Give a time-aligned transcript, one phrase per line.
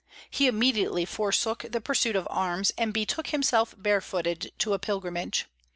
[0.31, 5.45] He immediately forsook the pursuit of arms, and betook himself barefooted to a pilgrimage.